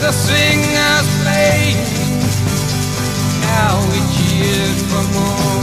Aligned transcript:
the 0.00 0.12
singers 0.12 1.08
playing, 1.22 1.76
Now 3.40 3.80
we 3.90 3.98
cheer 4.14 4.68
for 4.88 5.02
more. 5.14 5.55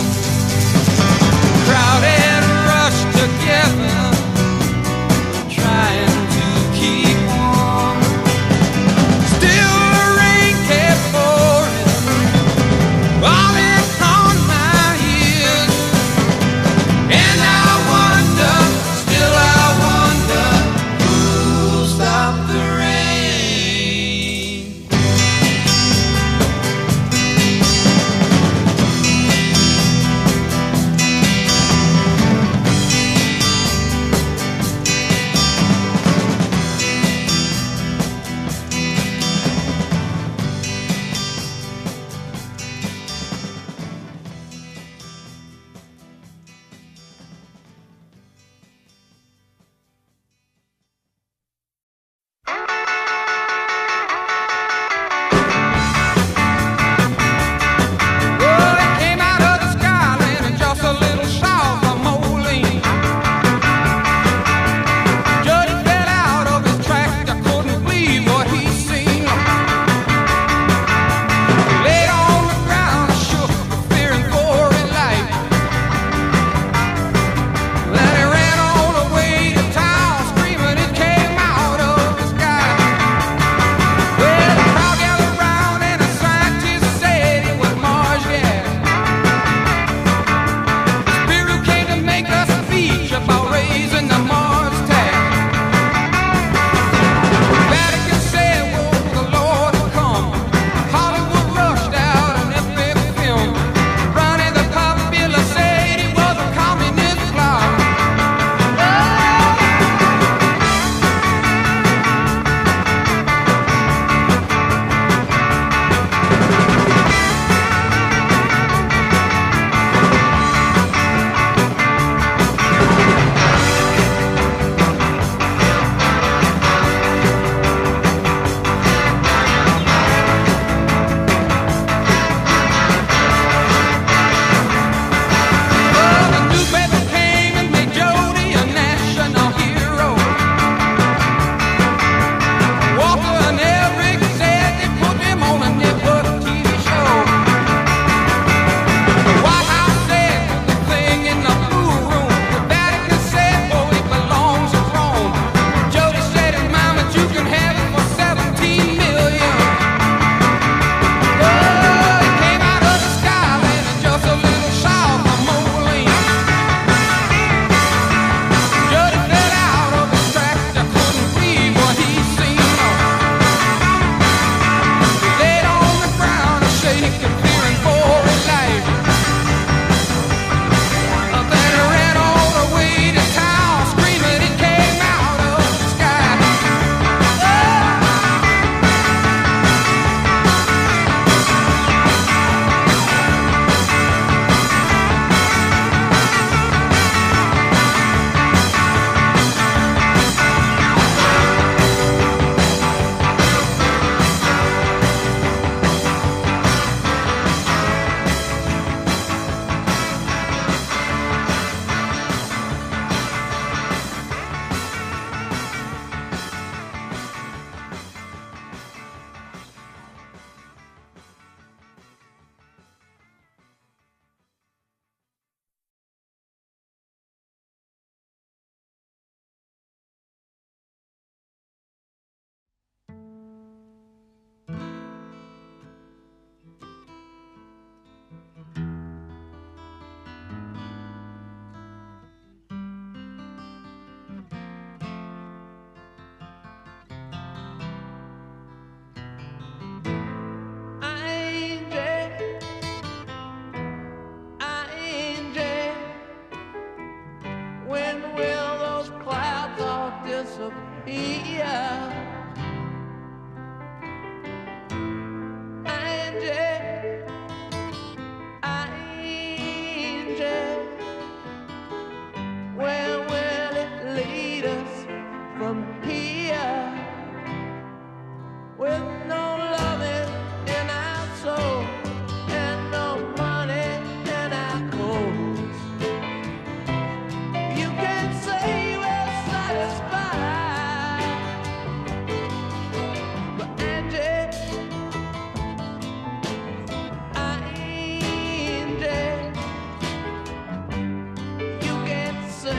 Here. 261.06 262.03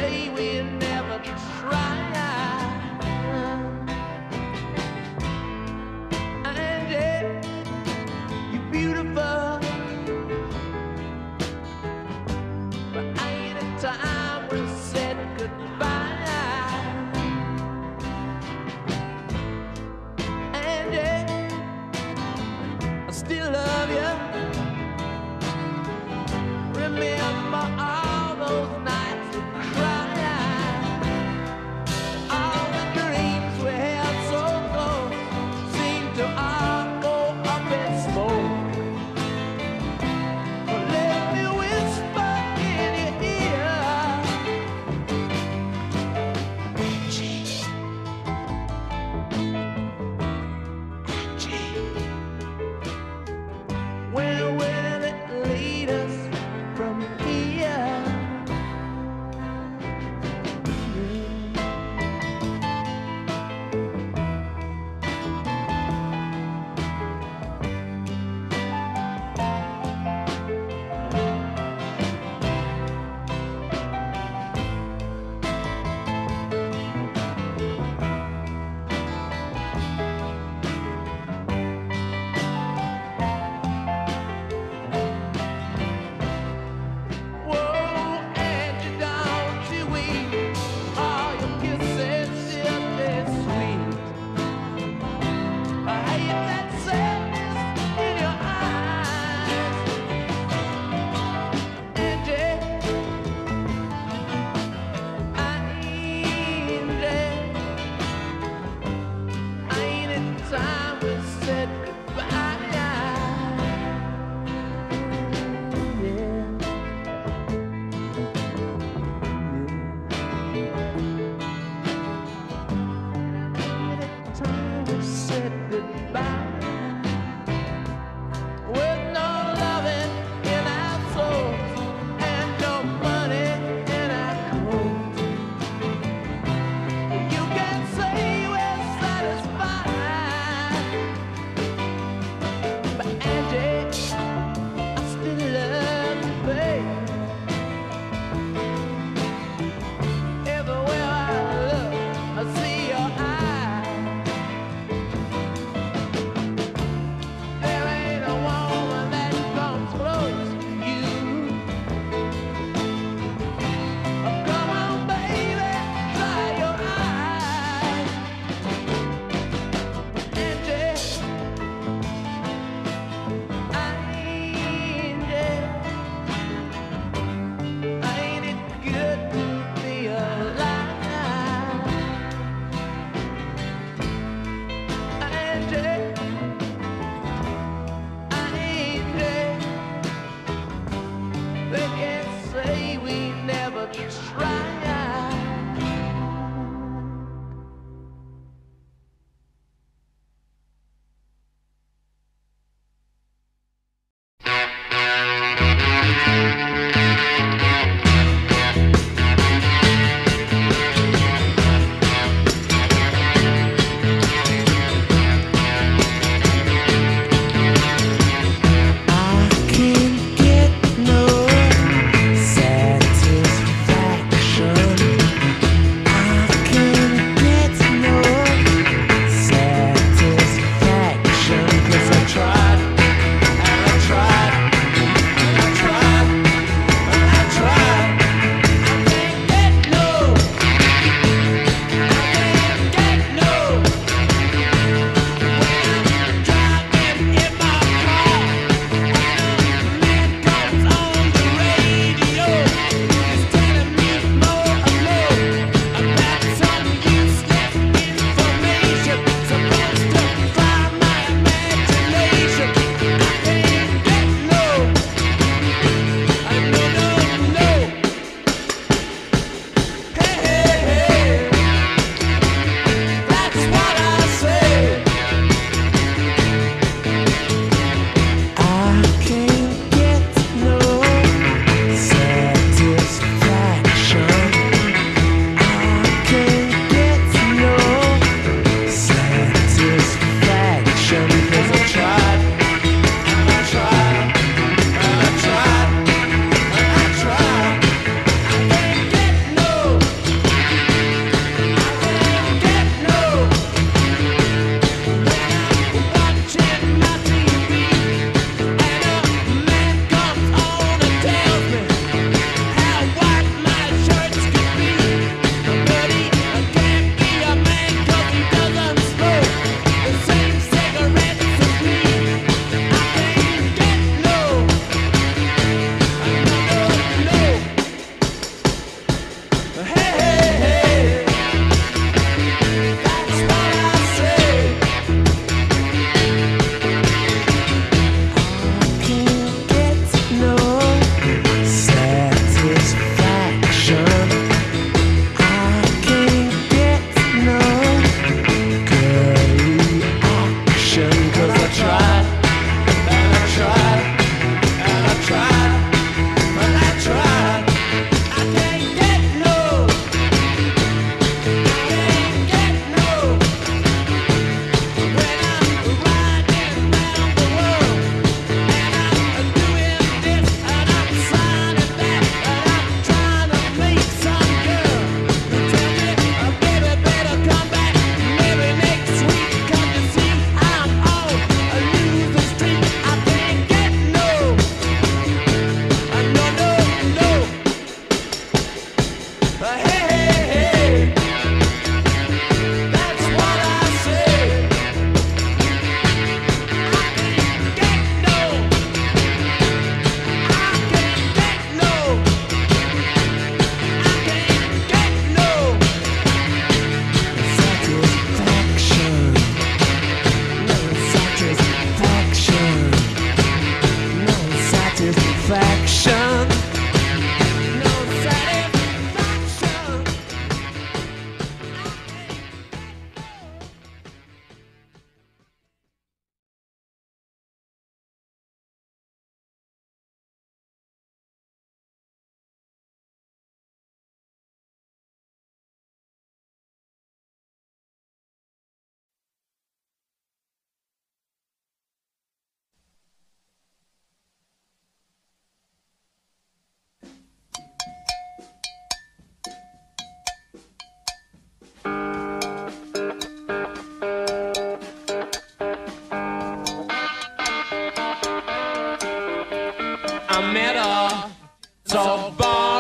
Say 0.04 0.28
we 0.28 0.62
never 0.62 1.18
tried. 1.24 2.23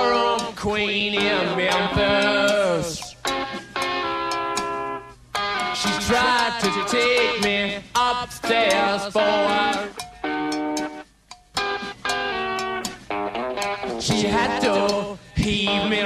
prom 0.04 0.54
queen 0.54 1.14
in 1.14 1.56
Memphis. 1.56 3.16
She 5.80 5.92
tried 6.08 6.54
to 6.64 6.70
take 6.88 7.42
me 7.42 7.80
upstairs 7.94 9.02
for 9.14 9.34
her. 9.52 9.90
She 14.00 14.26
had 14.36 14.60
to 14.60 15.18
heave 15.34 15.88
me 15.90 16.02